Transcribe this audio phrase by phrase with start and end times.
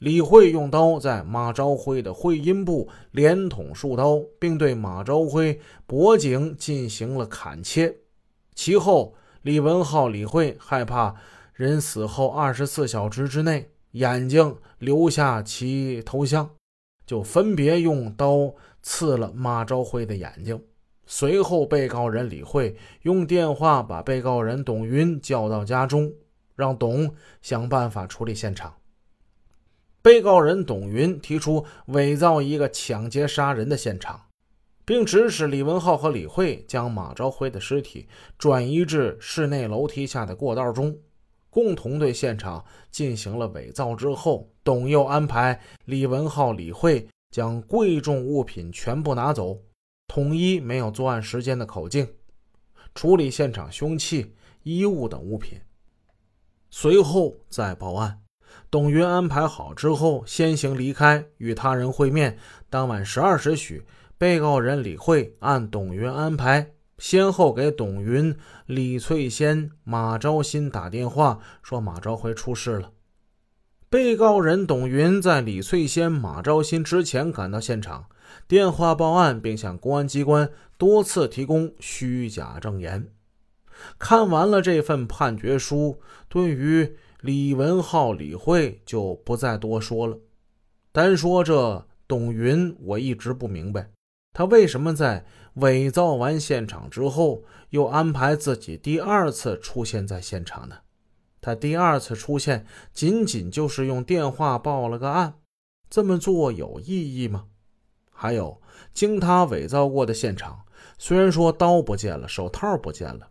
[0.00, 7.94] 李慧用刀在马昭辉的会阴部连捅数刀，并对马昭辉脖颈进行了砍切。
[8.54, 11.16] 其后，李文浩、李慧害怕
[11.52, 16.48] 人死后二十四小时之内眼睛留下其头像，
[17.04, 20.58] 就分别用刀刺了马昭辉的眼睛。
[21.04, 26.10] 随后，被告人李慧用电话把被告人董云叫到家中，
[26.56, 28.72] 让董想办法处理现场。
[30.02, 34.28] 被告人董云提出伪造一个抢劫杀人的现场，
[34.84, 38.08] 并指使李文浩和李慧将马昭辉的尸体
[38.38, 40.98] 转移至室内楼梯下的过道中，
[41.50, 43.94] 共同对现场进行了伪造。
[43.94, 49.58] 之后，董又安排李文浩、李慧将贵重物品全部拿走。
[50.08, 52.08] 统一没有作案时间的口径，
[52.94, 55.60] 处理现场凶器、衣物等物品，
[56.70, 58.22] 随后再报案。
[58.70, 62.38] 董云安排好之后，先行离开，与他人会面。
[62.68, 63.84] 当晚十二时许，
[64.16, 72.92] 被告人李慧按董云安排，先后给董云、李翠仙、马昭新打电话，说马昭辉出事了。
[73.88, 78.06] 被告人董云在李翠仙、马昭新之前赶到现场。
[78.46, 80.48] 电话报案，并向公安机关
[80.78, 83.08] 多次提供虚假证言。
[83.98, 90.18] 看完了这份判决书，对于李文浩、李慧就不再多说了。
[90.90, 93.90] 单说这董云，我一直不明白，
[94.32, 100.76] 他为什么在伪造完现场之后，又安排自己第二次出现在现场呢？
[101.42, 105.34] 他第二次出现，仅仅就是用电话报了个案，
[105.88, 107.46] 这么做有意义吗？
[108.10, 108.60] 还有，
[108.92, 110.64] 经他伪造过的现场，
[110.98, 113.28] 虽然说刀不见了，手套不见了，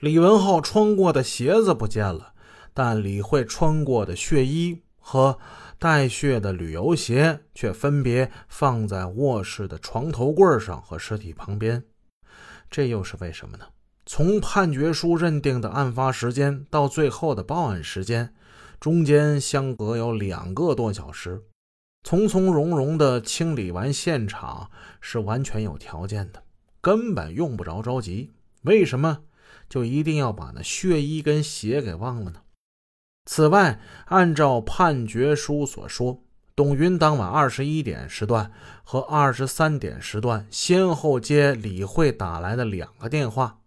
[0.00, 2.34] 李文浩穿过的鞋子不见了，
[2.76, 5.38] 但李慧穿过的血衣和
[5.78, 11.82] 带血的旅游鞋却分别放在卧室的床头柜上和尸体旁边。
[12.70, 13.64] 这又是为什么呢？
[14.04, 18.34] 从判决书认定的案发时间到最后的报案时间，
[18.78, 21.44] 中间相隔有两个多小时。
[22.02, 24.70] 从从容容的清理完现场
[25.00, 26.42] 是完全有条件的，
[26.82, 28.32] 根本用不着着急。
[28.64, 29.22] 为什么
[29.66, 32.42] 就一定要把那血衣跟鞋给忘了呢？
[33.26, 36.22] 此外，按照判决书所说，
[36.54, 38.50] 董云当晚二十一点时段
[38.84, 43.58] 和二十三点时段先后接李慧打来的两个电话，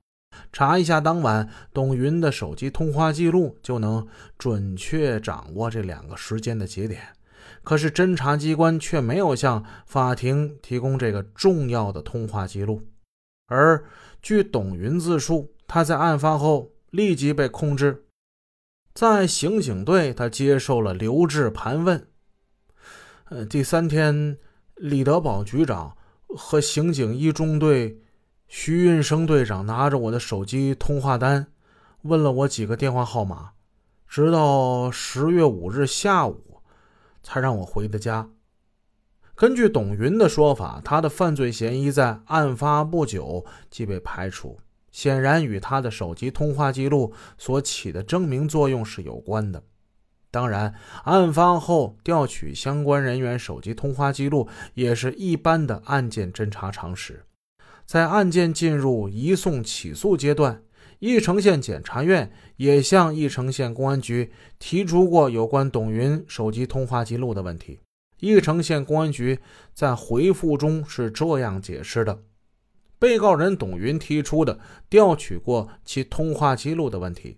[0.53, 7.01] 查一下当晚董云的手机通话记录，就能准确掌握这两个时间的节点。
[7.61, 12.81] 可是侦查机关却没有向法庭提供这个重要的通话记录，
[13.47, 13.83] 而
[14.21, 18.05] 据董云自述，他在案发后立即被控制，
[18.93, 22.07] 在刑警队他接受了留置盘问。
[23.25, 24.37] 呃，第三天，
[24.75, 25.95] 李德宝局长
[26.27, 28.01] 和刑警一中队
[28.47, 31.47] 徐运生队长拿着我的手机通话单，
[32.03, 33.51] 问了我几个电话号码，
[34.07, 36.45] 直到十月五日下午。
[37.21, 38.29] 才让我回的家。
[39.35, 44.57] 根据董云的说法，他的犯罪嫌疑在案发不久即被排除，
[44.99, 49.63] 显然与他的手机通话记录所起的证明作用是有关的。
[50.29, 57.23] 当然，案发后调取相关人员手机通话记录也是一般的案件侦查常识。
[57.85, 60.61] 在案件进入移送起诉阶段。
[60.99, 67.79] 义城县检察院也向义城县公安局提出过有关董云手机通话记录的问题。
[68.19, 69.39] 义城县公安局
[69.73, 72.19] 在回复中是这样解释的：
[72.99, 77.37] 被告人董云提出的调取过其通话记录的问题，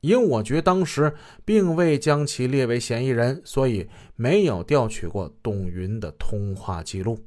[0.00, 1.12] 因我局当时
[1.44, 7.26] 并未将其列为嫌疑人，所以没有调取过董云的通话记录。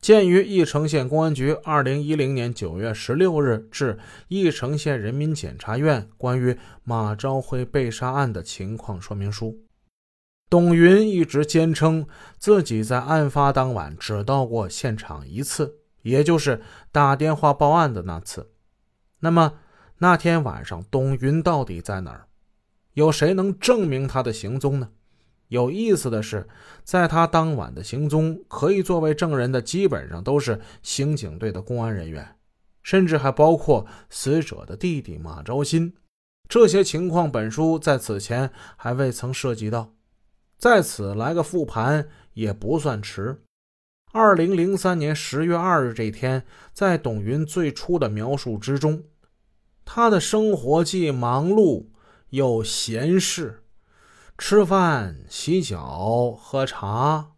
[0.00, 9.64] 鉴于义城县公安局二零一零年九月十六日至义城县人民检察院关于马昭辉被杀案的情况说明书，
[10.50, 12.06] 董云一直坚称
[12.38, 18.52] 自己在案发当晚只到过现场一次，也就是打电话报案的那次。
[19.20, 19.54] 那么
[19.98, 22.28] 那天晚上，董云到底在哪儿？
[22.94, 24.90] 有谁能证明他的行踪呢？
[25.48, 26.48] 有意思的是，
[26.84, 32.36] 在他当晚的行踪，可以作为证人的基本上都是刑警队的公安人员，
[32.82, 35.94] 甚至还包括死者的弟弟马昭新。
[36.48, 39.92] 这些情况，本书在此前还未曾涉及到，
[40.58, 43.42] 在此来个复盘也不算迟。
[44.16, 49.02] 二零零三年十月二日这天，在董云最初的描述之中，
[49.84, 51.86] 他的生活既忙碌
[52.28, 53.64] 又闲适。
[54.38, 57.32] 吃饭、洗脚、喝茶。